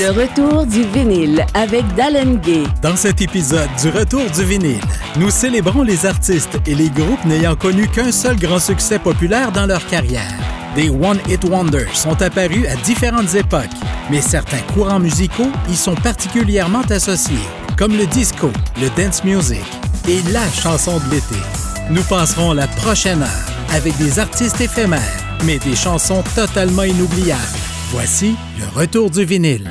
[0.00, 2.62] Le retour du vinyle avec Dallin Gay.
[2.82, 4.80] Dans cet épisode du Retour du vinyle,
[5.16, 9.66] nous célébrons les artistes et les groupes n'ayant connu qu'un seul grand succès populaire dans
[9.66, 10.32] leur carrière.
[10.76, 13.70] Des One Hit Wonders sont apparus à différentes époques,
[14.10, 17.36] mais certains courants musicaux y sont particulièrement associés,
[17.76, 18.50] comme le disco,
[18.80, 19.64] le dance music
[20.08, 21.40] et la chanson de l'été.
[21.90, 25.00] Nous passerons la prochaine heure avec des artistes éphémères,
[25.44, 27.42] mais des chansons totalement inoubliables.
[27.90, 29.70] Voici le retour du vinyle.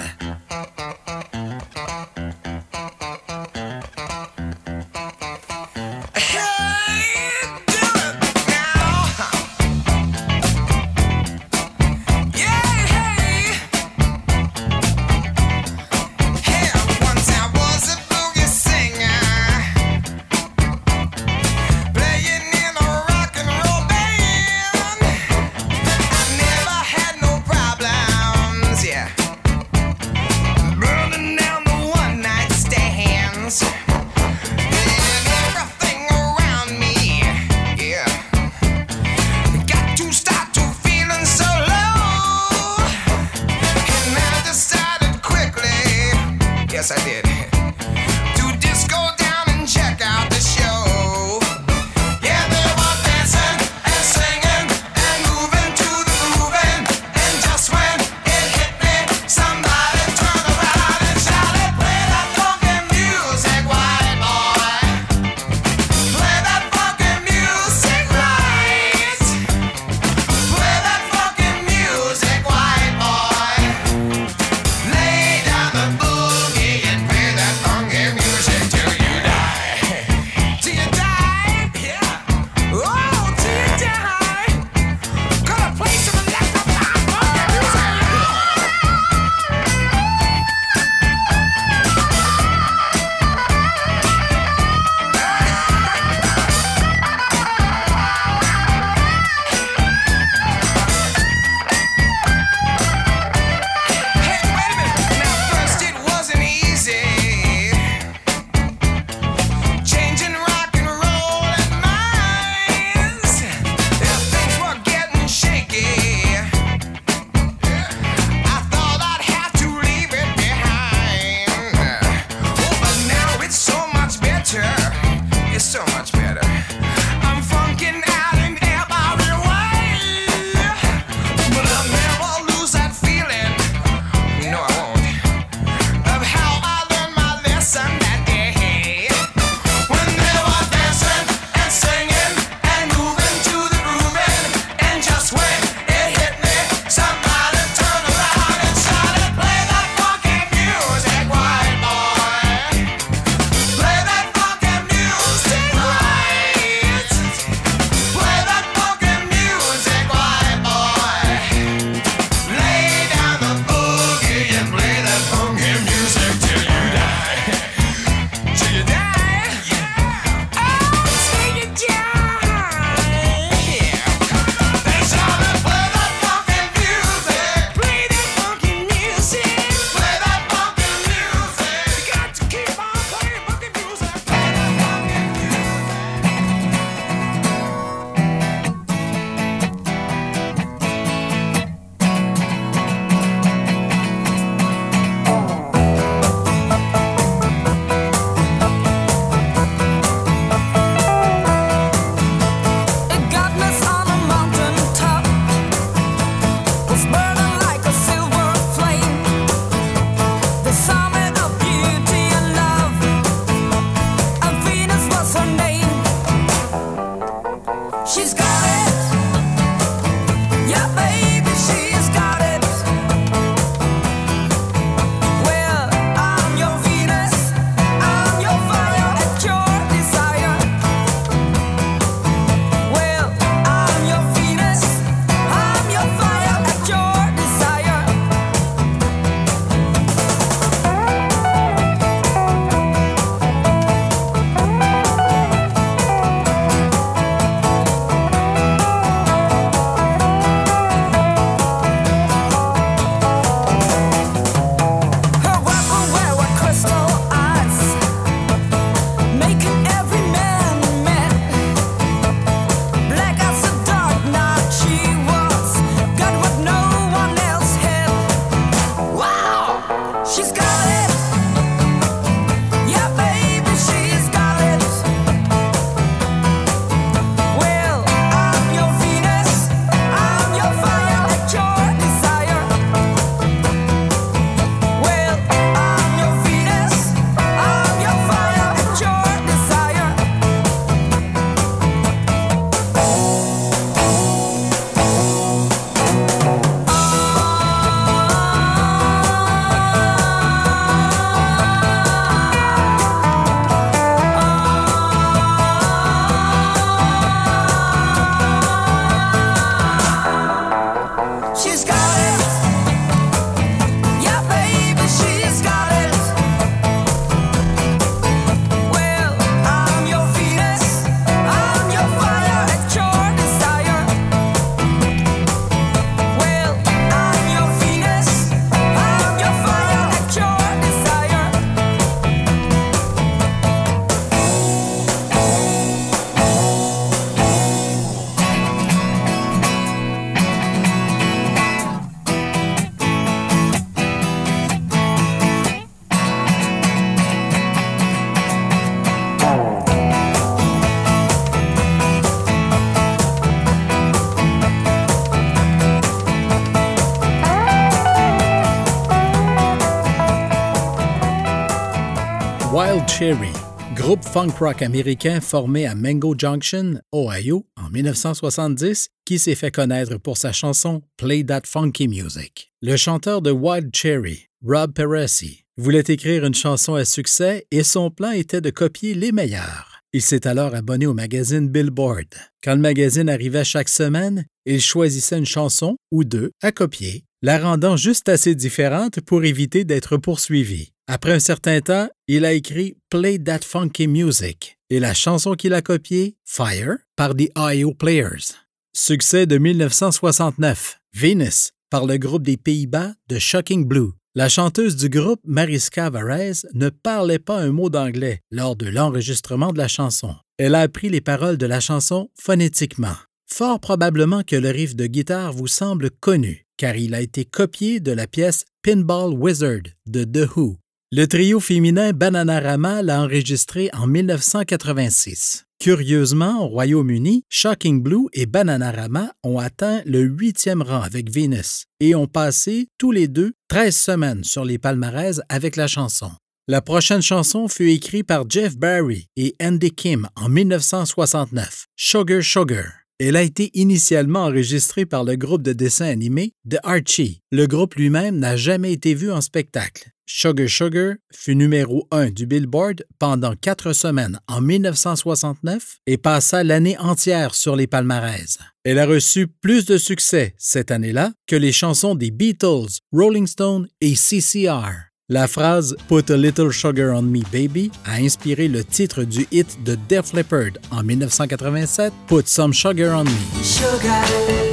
[363.19, 363.51] Cherry,
[363.95, 370.17] groupe funk rock américain formé à Mango Junction, Ohio, en 1970, qui s'est fait connaître
[370.17, 372.73] pour sa chanson Play That Funky Music.
[372.81, 378.09] Le chanteur de Wild Cherry, Rob Peresi, voulait écrire une chanson à succès et son
[378.09, 380.01] plan était de copier les meilleurs.
[380.11, 382.33] Il s'est alors abonné au magazine Billboard.
[382.63, 387.59] Quand le magazine arrivait chaque semaine, il choisissait une chanson ou deux à copier, la
[387.59, 390.93] rendant juste assez différente pour éviter d'être poursuivi.
[391.07, 395.73] Après un certain temps, il a écrit Play That Funky Music et la chanson qu'il
[395.73, 398.55] a copiée, Fire, par The IO Players.
[398.95, 404.11] Succès de 1969, Venus, par le groupe des Pays-Bas de Shocking Blue.
[404.35, 409.73] La chanteuse du groupe, Mariska Varese, ne parlait pas un mot d'anglais lors de l'enregistrement
[409.73, 410.33] de la chanson.
[410.57, 413.17] Elle a appris les paroles de la chanson phonétiquement.
[413.47, 417.99] Fort probablement que le riff de guitare vous semble connu, car il a été copié
[417.99, 420.77] de la pièce Pinball Wizard de The Who,
[421.15, 425.65] le trio féminin Bananarama l'a enregistré en 1986.
[425.79, 432.15] Curieusement, au Royaume-Uni, Shocking Blue et Bananarama ont atteint le huitième rang avec Venus et
[432.15, 436.31] ont passé tous les deux 13 semaines sur les palmarès avec la chanson.
[436.67, 443.02] La prochaine chanson fut écrite par Jeff Barry et Andy Kim en 1969, Sugar Sugar.
[443.19, 447.41] Elle a été initialement enregistrée par le groupe de dessin animé The Archie.
[447.51, 450.09] Le groupe lui-même n'a jamais été vu en spectacle.
[450.25, 456.97] Sugar Sugar fut numéro 1 du Billboard pendant quatre semaines en 1969 et passa l'année
[456.97, 458.57] entière sur les palmarès.
[458.83, 463.87] Elle a reçu plus de succès cette année-là que les chansons des Beatles, Rolling Stone
[464.01, 465.12] et CCR.
[465.33, 469.83] La phrase Put a little sugar on me, baby a inspiré le titre du hit
[469.83, 474.72] de Def Leppard en 1987, Put some sugar on me.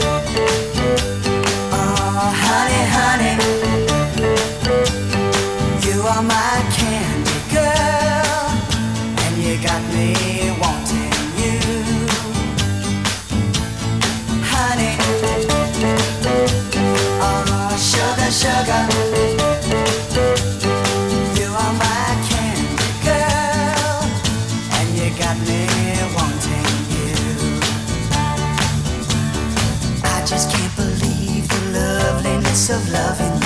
[32.73, 33.40] Of loving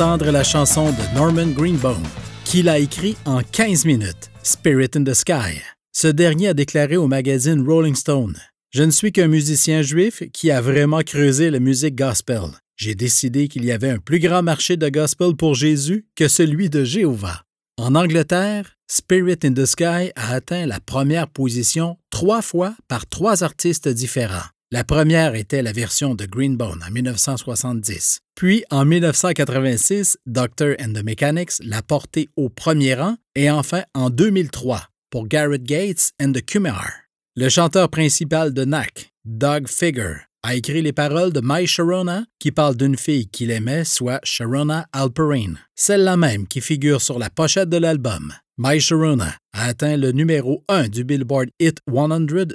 [0.00, 2.02] la chanson de Norman Greenbaum,
[2.46, 5.60] qu'il a écrit en 15 minutes, Spirit in the Sky.
[5.92, 8.34] Ce dernier a déclaré au magazine Rolling Stone
[8.70, 12.44] Je ne suis qu'un musicien juif qui a vraiment creusé la musique gospel.
[12.76, 16.70] J'ai décidé qu'il y avait un plus grand marché de gospel pour Jésus que celui
[16.70, 17.42] de Jéhovah.
[17.76, 23.44] En Angleterre, Spirit in the Sky a atteint la première position trois fois par trois
[23.44, 24.48] artistes différents.
[24.72, 28.20] La première était la version de Greenbone en 1970.
[28.36, 34.10] Puis, en 1986, Doctor and the Mechanics l'a porté au premier rang et enfin en
[34.10, 36.88] 2003 pour Garrett Gates and the Kumar.
[37.34, 42.52] Le chanteur principal de NAC, Doug Figure, a écrit les paroles de My Sharona qui
[42.52, 47.70] parle d'une fille qu'il aimait, soit Sharona Alperine, celle-là même qui figure sur la pochette
[47.70, 48.32] de l'album.
[48.62, 52.08] My Sharona a atteint le numéro 1 du Billboard Hit 100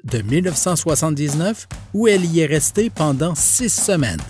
[0.03, 4.21] de 1979 où elle y est restée pendant six semaines.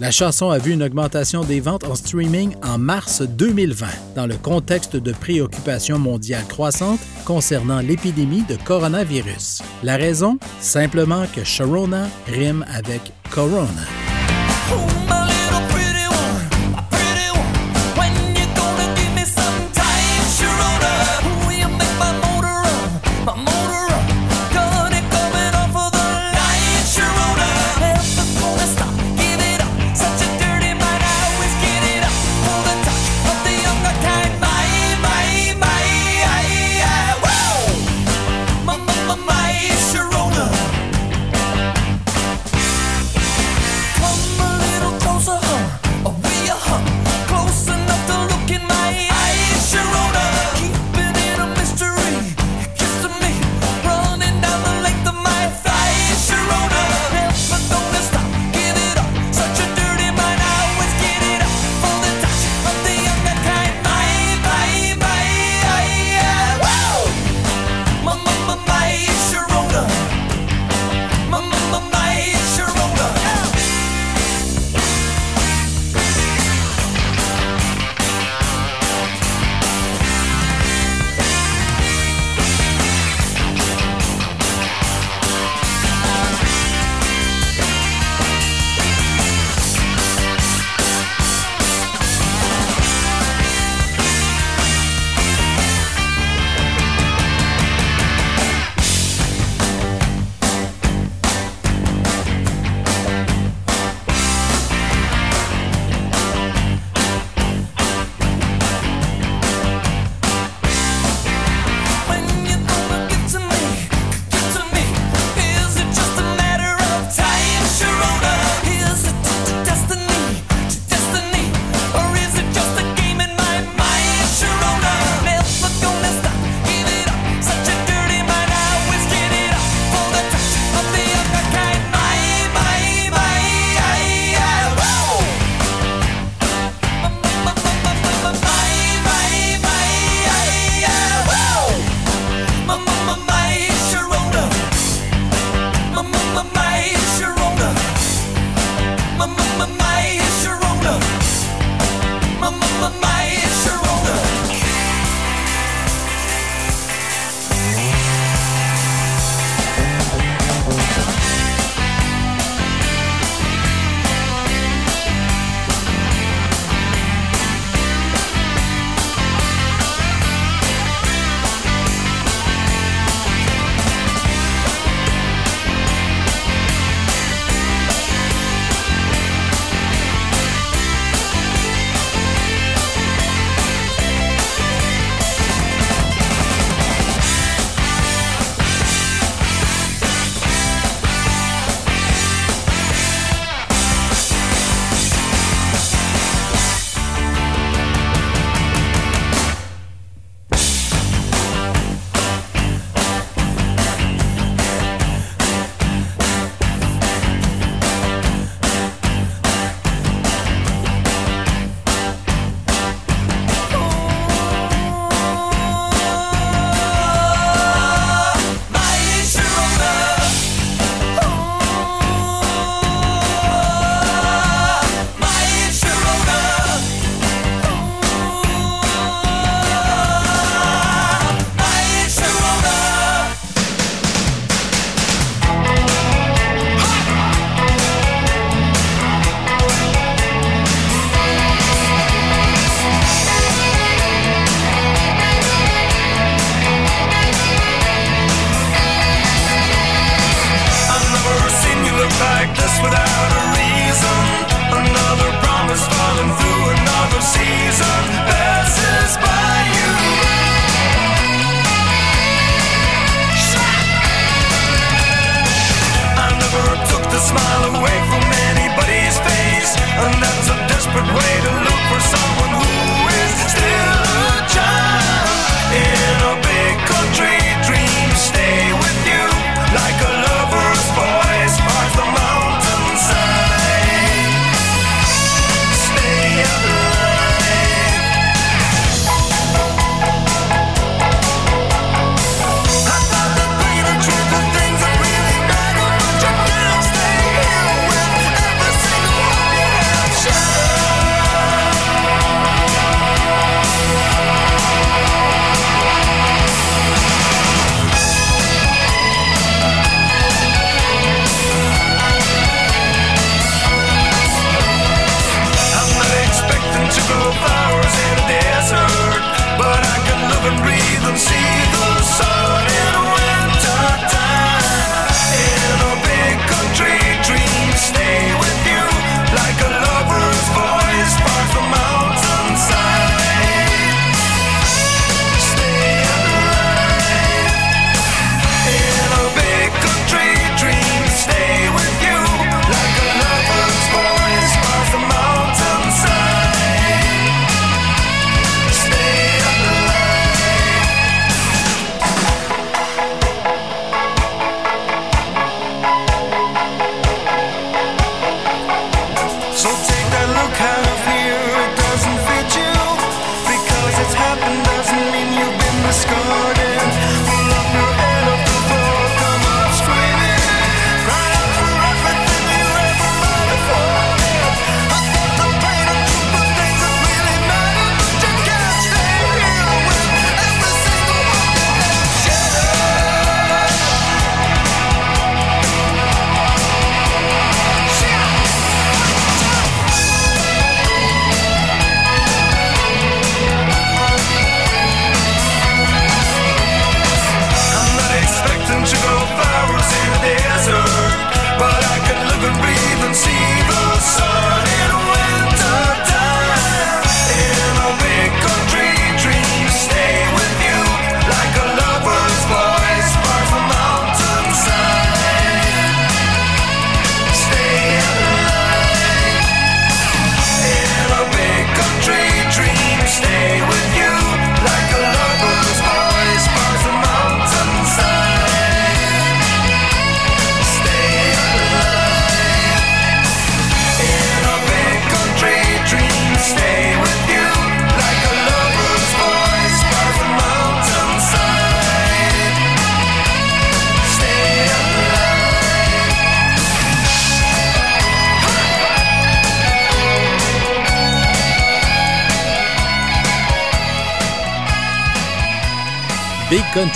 [0.00, 3.86] La chanson a vu une augmentation des ventes en streaming en mars 2020
[4.16, 9.62] dans le contexte de préoccupations mondiales croissantes concernant l'épidémie de coronavirus.
[9.84, 10.40] La raison?
[10.58, 15.21] Simplement que Sharona rime avec Corona.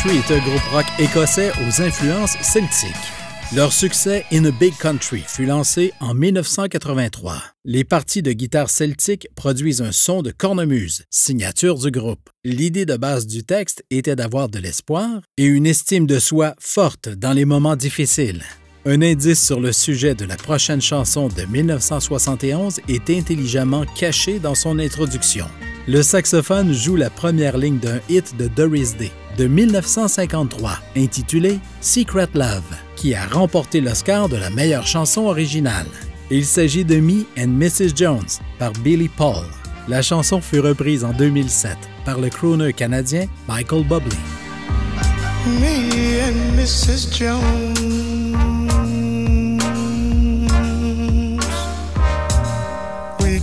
[0.08, 2.94] Est un groupe rock écossais aux influences celtiques.
[3.56, 7.42] Leur succès In a Big Country fut lancé en 1983.
[7.64, 12.30] Les parties de guitare celtique produisent un son de cornemuse, signature du groupe.
[12.44, 17.08] L'idée de base du texte était d'avoir de l'espoir et une estime de soi forte
[17.08, 18.44] dans les moments difficiles.
[18.88, 24.54] Un indice sur le sujet de la prochaine chanson de 1971 est intelligemment caché dans
[24.54, 25.46] son introduction.
[25.88, 32.28] Le saxophone joue la première ligne d'un hit de Doris Day de 1953 intitulé Secret
[32.34, 32.62] Love,
[32.94, 35.88] qui a remporté l'Oscar de la meilleure chanson originale.
[36.30, 37.90] Il s'agit de Me and Mrs.
[37.96, 39.46] Jones par Billy Paul.
[39.88, 44.14] La chanson fut reprise en 2007 par le crooner canadien Michael Bublé.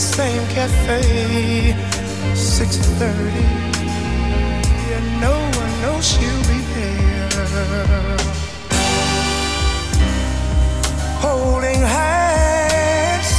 [0.00, 1.76] Same cafe,
[2.34, 3.44] 6:30,
[4.96, 8.16] and no one knows she'll be there.
[11.20, 13.30] Holding hands,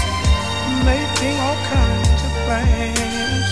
[0.86, 3.48] making all kinds of plans,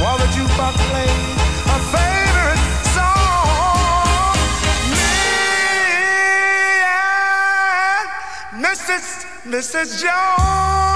[0.00, 1.28] while the jukebox plays
[1.76, 2.62] a favorite
[2.96, 4.36] song.
[4.92, 5.16] Me
[6.84, 9.06] and Mrs.
[9.52, 9.88] Mrs.
[10.02, 10.95] Jones,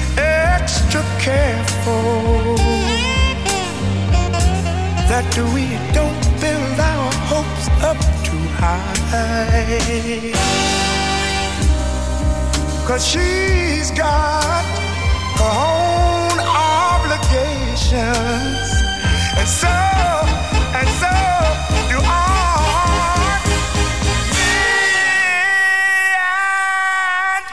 [0.71, 2.55] extra careful
[5.11, 10.31] that we don't build our hopes up too high.
[12.87, 14.63] Cause she's got
[15.41, 18.71] her own obligations.
[19.39, 19.75] And so,
[20.79, 21.13] and so
[21.91, 22.07] do I.
[24.37, 24.55] Me
[27.35, 27.45] and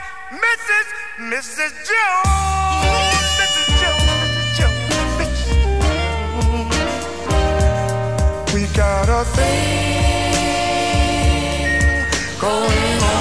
[0.44, 0.86] Mrs.
[1.32, 1.72] Mrs.
[1.88, 2.97] Jones.
[9.24, 9.98] Thing
[12.40, 13.18] going on.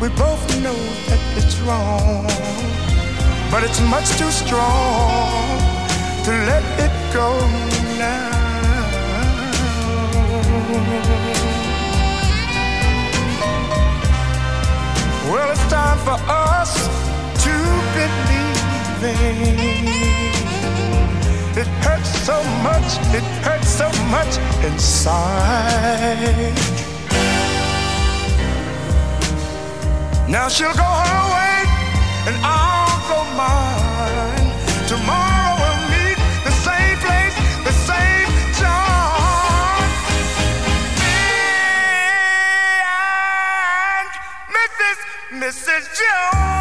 [0.00, 0.74] We both know
[1.08, 2.24] that it's wrong,
[3.50, 5.58] but it's much too strong
[6.24, 7.38] to let it go
[7.98, 8.30] now.
[15.30, 16.88] Well, it's time for us
[17.44, 17.52] to
[17.92, 18.37] believe
[19.00, 19.14] It
[21.84, 26.52] hurts so much, it hurts so much inside.
[30.28, 31.64] Now she'll go her way,
[32.26, 34.50] and I'll go mine.
[34.88, 39.90] Tomorrow we'll meet the same place, the same time.
[40.98, 41.22] Me
[43.94, 44.10] and
[44.58, 44.98] Mrs.
[45.40, 45.84] Mrs.
[45.98, 46.57] Jones,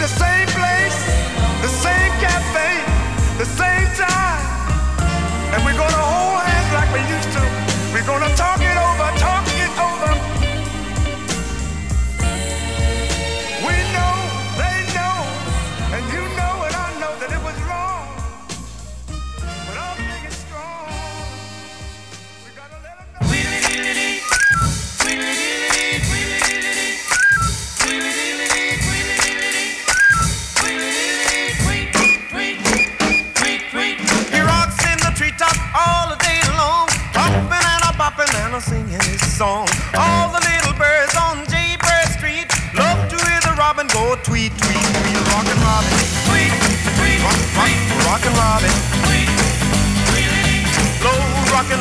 [0.00, 0.39] the same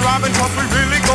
[0.02, 1.09] Robin Hood was really good.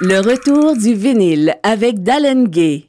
[0.00, 2.88] Le retour du vinyle avec Dallengay.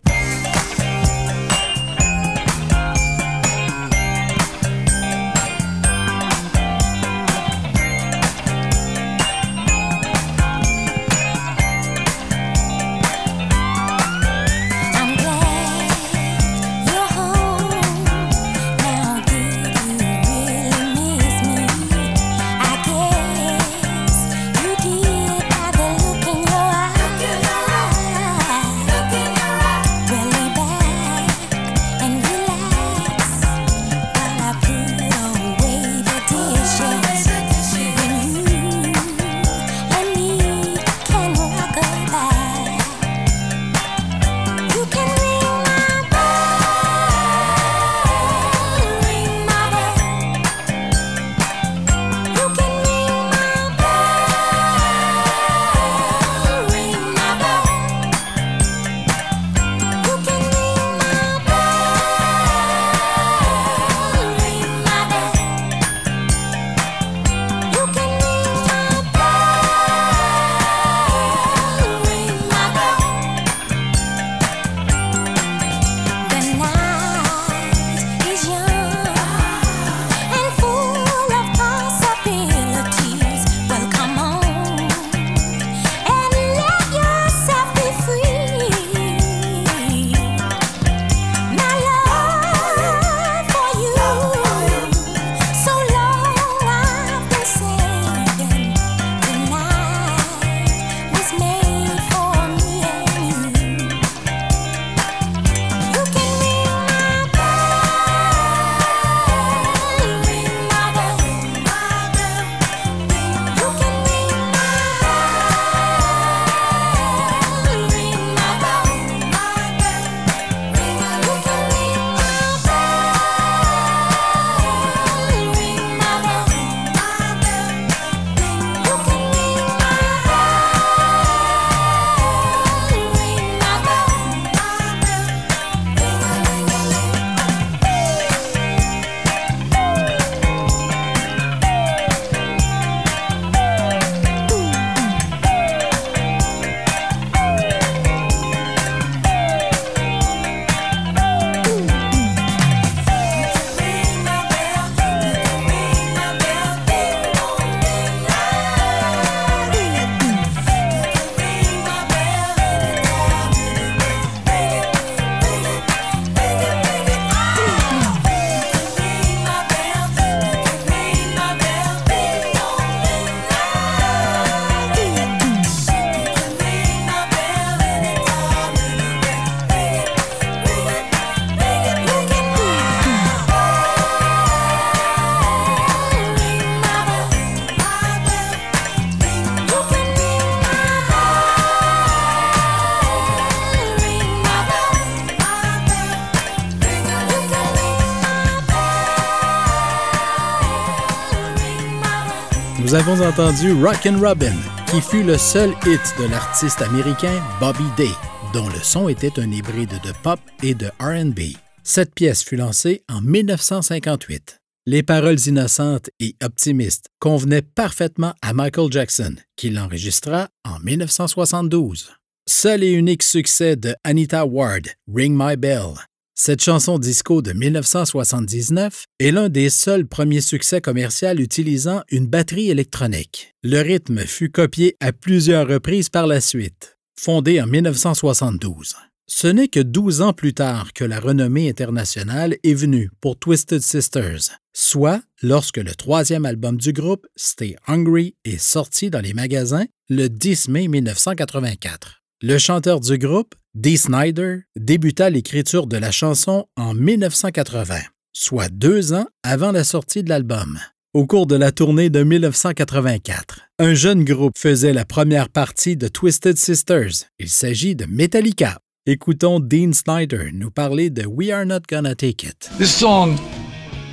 [202.96, 204.56] Nous avons entendu Rockin' Robin,
[204.88, 208.12] qui fut le seul hit de l'artiste américain Bobby Day,
[208.54, 211.58] dont le son était un hybride de pop et de RB.
[211.84, 214.62] Cette pièce fut lancée en 1958.
[214.86, 222.14] Les paroles innocentes et optimistes convenaient parfaitement à Michael Jackson, qui l'enregistra en 1972.
[222.48, 225.96] Seul et unique succès de Anita Ward, Ring My Bell.
[226.38, 232.70] Cette chanson disco de 1979 est l'un des seuls premiers succès commerciaux utilisant une batterie
[232.70, 233.54] électronique.
[233.64, 236.98] Le rythme fut copié à plusieurs reprises par la suite.
[237.18, 238.96] Fondée en 1972.
[239.28, 243.82] Ce n'est que 12 ans plus tard que la renommée internationale est venue pour Twisted
[243.82, 249.86] Sisters, soit lorsque le troisième album du groupe, Stay Hungry, est sorti dans les magasins
[250.10, 252.24] le 10 mai 1984.
[252.42, 257.96] Le chanteur du groupe, Dee Snyder, débuta l'écriture de la chanson en 1980,
[258.32, 260.80] soit deux ans avant la sortie de l'album.
[261.14, 266.08] Au cours de la tournée de 1984, un jeune groupe faisait la première partie de
[266.08, 267.26] Twisted Sisters.
[267.38, 268.80] Il s'agit de Metallica.
[269.08, 272.70] Écoutons Dean Snyder nous parler de We Are Not Gonna Take It.
[272.78, 273.36] This song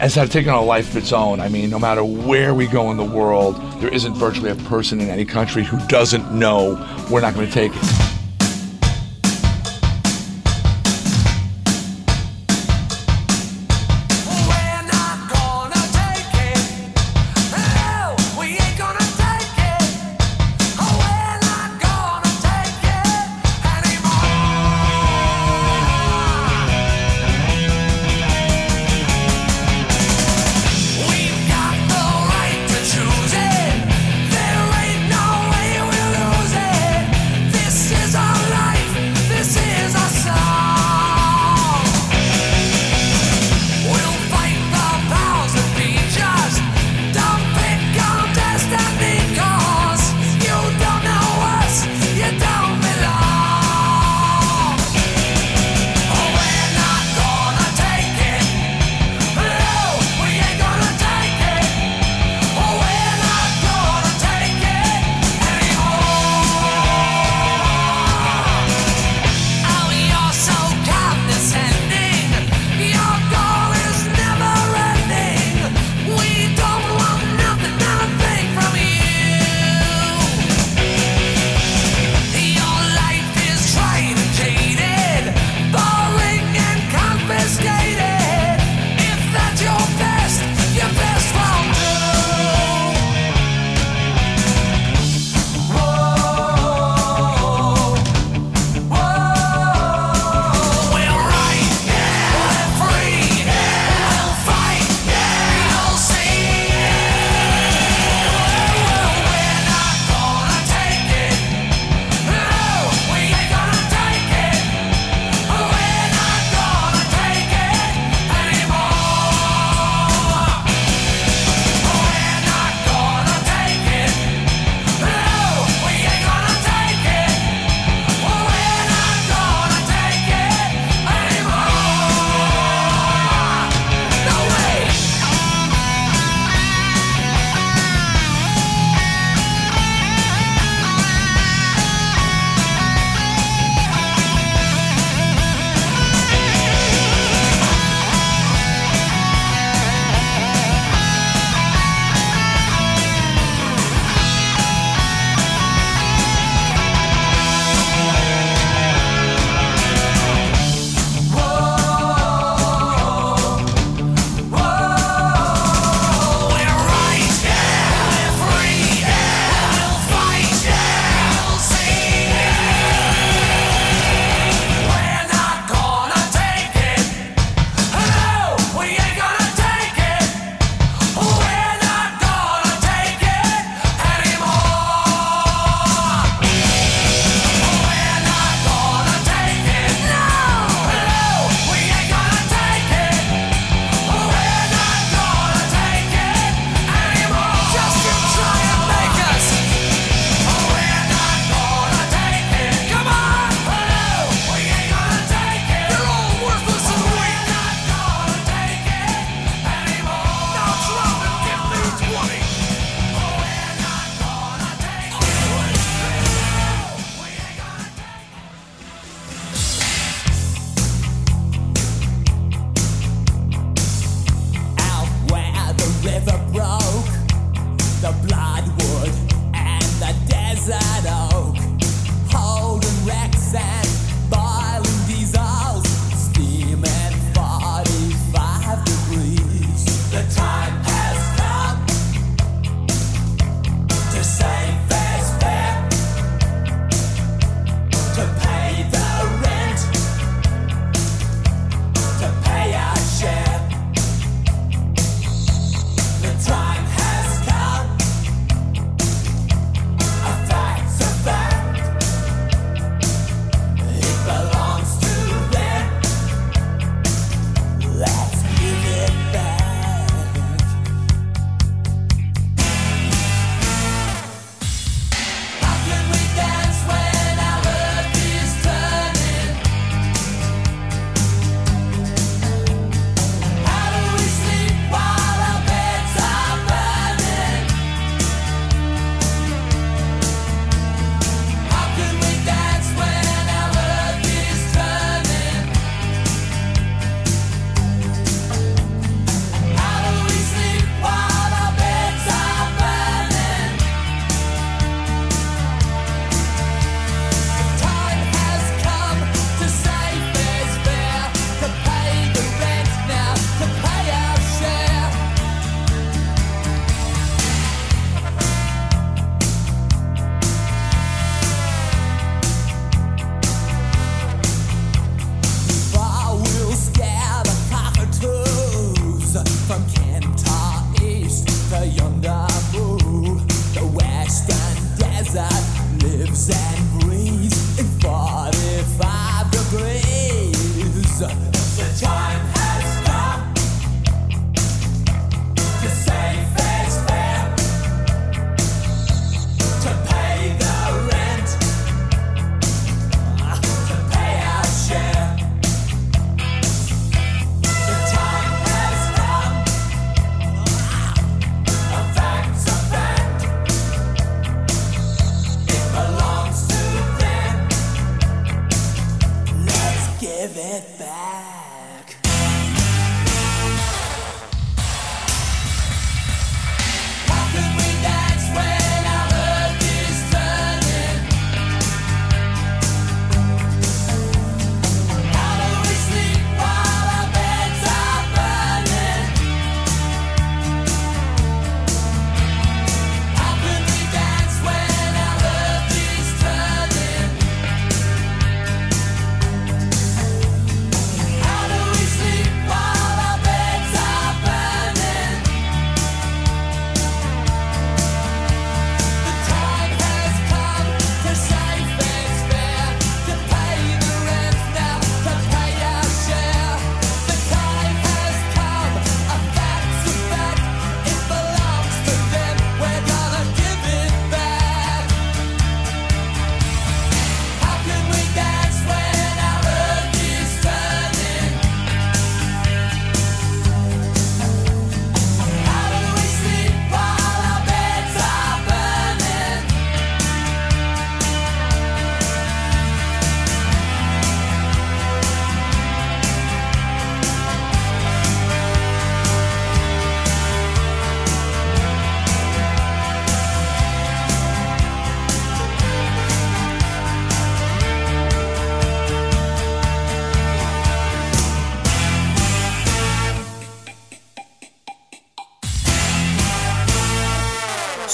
[0.00, 1.38] has had taken a life of its own.
[1.38, 5.00] I mean, no matter where we go in the world, there isn't virtually a person
[5.00, 6.76] in any country who doesn't know
[7.08, 8.22] we're not going to take it.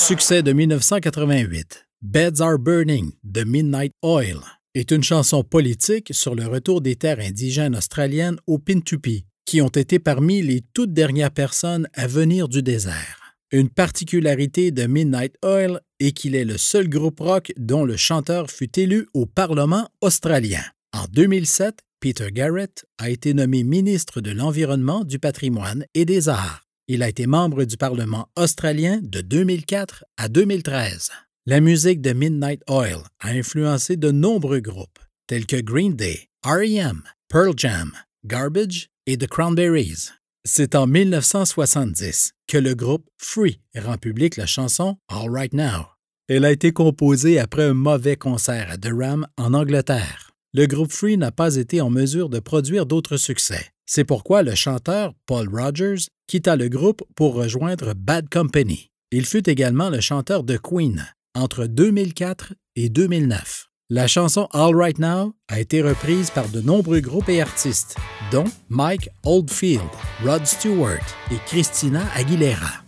[0.09, 1.87] Succès de 1988.
[2.01, 4.39] Beds Are Burning de Midnight Oil
[4.73, 9.69] est une chanson politique sur le retour des terres indigènes australiennes au Pintupi, qui ont
[9.69, 13.37] été parmi les toutes dernières personnes à venir du désert.
[13.53, 18.51] Une particularité de Midnight Oil est qu'il est le seul groupe rock dont le chanteur
[18.51, 20.63] fut élu au Parlement australien.
[20.95, 26.68] En 2007, Peter Garrett a été nommé ministre de l'Environnement, du Patrimoine et des Arts.
[26.91, 31.11] Il a été membre du Parlement australien de 2004 à 2013.
[31.45, 37.03] La musique de Midnight Oil a influencé de nombreux groupes, tels que Green Day, REM,
[37.29, 37.93] Pearl Jam,
[38.25, 40.13] Garbage et The Cranberries.
[40.47, 45.89] C'est en 1970 que le groupe Free rend public la chanson All Right Now.
[46.27, 50.31] Elle a été composée après un mauvais concert à Durham, en Angleterre.
[50.55, 53.73] Le groupe Free n'a pas été en mesure de produire d'autres succès.
[53.91, 58.91] C'est pourquoi le chanteur Paul Rogers quitta le groupe pour rejoindre Bad Company.
[59.13, 63.71] Il fut également le chanteur de Queen entre 2004 et 2009.
[63.89, 67.97] La chanson All Right Now a été reprise par de nombreux groupes et artistes,
[68.31, 69.81] dont Mike Oldfield,
[70.23, 72.83] Rod Stewart et Christina Aguilera.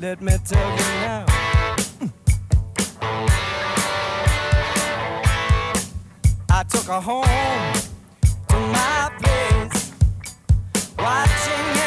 [0.00, 1.26] Let me tell you now.
[2.00, 2.10] Mm.
[6.48, 7.74] I took her home
[8.48, 9.92] to my place,
[10.98, 11.79] watching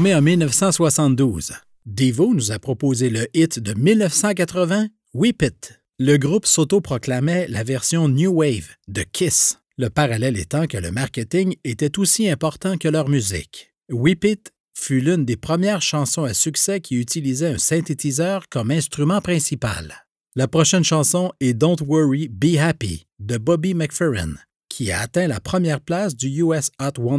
[0.00, 1.52] Formé en 1972,
[1.84, 5.82] Devo nous a proposé le hit de 1980, Whip It.
[5.98, 11.54] Le groupe s'autoproclamait la version New Wave de Kiss, le parallèle étant que le marketing
[11.64, 13.74] était aussi important que leur musique.
[13.90, 19.20] Whip It fut l'une des premières chansons à succès qui utilisait un synthétiseur comme instrument
[19.20, 20.06] principal.
[20.34, 24.32] La prochaine chanson est Don't Worry, Be Happy de Bobby McFerrin,
[24.70, 27.18] qui a atteint la première place du US Hot 100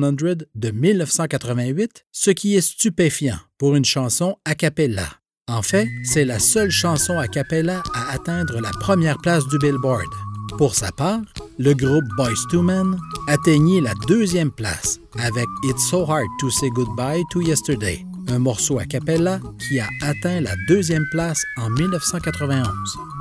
[0.55, 5.07] de 1988, ce qui est stupéfiant pour une chanson a cappella.
[5.47, 10.07] En fait, c'est la seule chanson a cappella à atteindre la première place du Billboard.
[10.57, 11.21] Pour sa part,
[11.59, 12.97] le groupe Boys to Men
[13.27, 18.79] atteignit la deuxième place avec It's So Hard to Say Goodbye to Yesterday, un morceau
[18.79, 22.67] a cappella qui a atteint la deuxième place en 1991.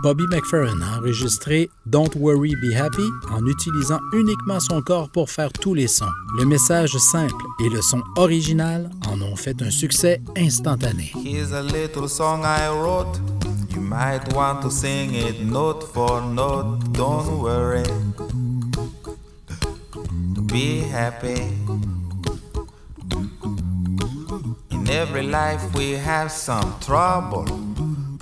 [0.03, 5.53] Bobby McFerrin a enregistré Don't Worry Be Happy en utilisant uniquement son corps pour faire
[5.53, 6.09] tous les sons.
[6.39, 11.13] Le message simple et le son original en ont fait un succès instantané.
[11.15, 13.21] Little song I wrote.
[13.75, 16.79] You might want to sing it note for note.
[16.93, 17.85] Don't worry.
[24.71, 27.70] In every life we have some trouble.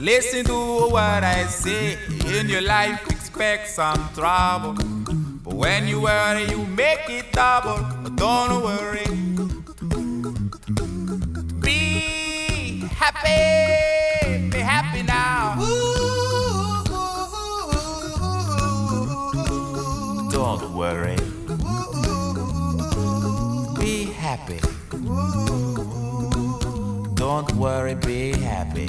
[0.00, 1.96] Listen to what I say.
[2.26, 4.74] In your life, expect some trouble.
[5.44, 7.78] But when you worry, you make it double.
[8.16, 9.06] Don't worry.
[11.60, 14.50] Be happy.
[14.50, 15.54] Be happy now.
[20.30, 21.16] Don't worry.
[23.78, 24.60] Be happy.
[27.14, 28.88] Don't worry, be happy.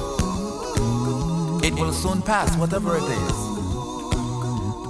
[1.63, 3.33] It will soon pass, whatever it is.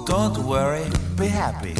[0.06, 1.74] Don't worry, be happy.